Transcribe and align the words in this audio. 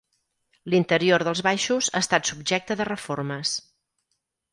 L'interior 0.73 1.25
dels 1.27 1.43
baixos 1.47 1.89
ha 1.91 2.01
estat 2.05 2.31
subjecte 2.31 2.79
de 2.79 2.87
reformes. 2.91 3.53